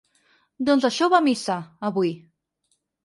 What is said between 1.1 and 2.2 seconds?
va a missa, avui.